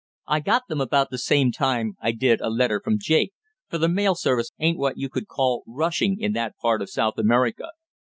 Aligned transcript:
I 0.25 0.39
got 0.39 0.63
them 0.67 0.81
about 0.81 1.11
the 1.11 1.19
same 1.19 1.51
time 1.51 1.93
I 2.01 2.11
did 2.11 2.41
a 2.41 2.49
letter 2.49 2.81
from 2.83 2.97
Jake, 2.97 3.33
for 3.69 3.77
the 3.77 3.87
mail 3.87 4.15
service 4.15 4.49
ain't 4.57 4.79
what 4.79 4.97
you 4.97 5.09
could 5.09 5.27
call 5.27 5.61
rushing 5.67 6.19
in 6.19 6.33
that 6.33 6.57
part 6.57 6.81
of 6.81 6.89
South 6.89 7.19
America." 7.19 7.65